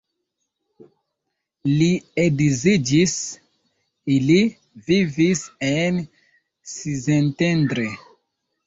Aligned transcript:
Li 1.81 1.89
edziĝis, 2.23 3.15
ili 4.17 4.39
vivis 4.89 5.45
en 5.73 6.03
Szentendre. 6.75 7.89